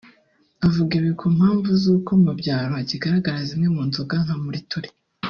avuga 0.67 0.91
ibi 0.99 1.11
ku 1.19 1.25
mpamvu 1.37 1.69
z’uko 1.81 2.11
mu 2.23 2.31
byaro 2.39 2.71
hakigaragara 2.79 3.39
zimwe 3.47 3.67
mu 3.75 3.81
nzoga 3.89 4.15
nka 4.25 4.35
muriture 4.43 4.89